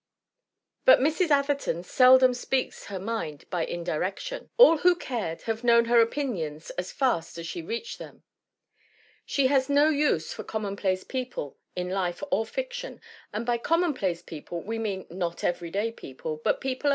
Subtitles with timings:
[0.83, 1.29] But Mrs.
[1.29, 6.91] Atherton seldom speaks her mind by indirection; all who cared have known her opinions as
[6.91, 8.23] fast as she reached them.
[9.27, 12.99] She has no use for commonplace people in life or fiction;
[13.31, 16.89] and by commonplace people we mean not everyday people, but people.